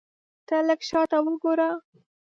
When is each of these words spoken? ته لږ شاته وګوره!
ته 0.47 0.55
لږ 0.67 0.81
شاته 0.89 1.17
وګوره! 1.25 1.69